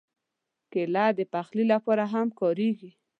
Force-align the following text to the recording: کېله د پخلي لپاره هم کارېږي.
کېله 0.71 1.05
د 1.17 1.19
پخلي 1.33 1.65
لپاره 1.73 2.03
هم 2.13 2.27
کارېږي. 2.39 2.91